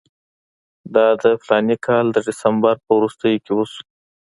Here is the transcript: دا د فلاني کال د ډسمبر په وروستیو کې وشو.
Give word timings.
دا 0.95 1.07
د 1.21 1.23
فلاني 1.45 1.77
کال 1.85 2.05
د 2.11 2.17
ډسمبر 2.27 2.75
په 2.85 2.91
وروستیو 2.97 3.43
کې 3.45 3.51
وشو. 3.55 3.81